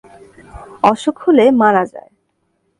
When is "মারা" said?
1.51-1.83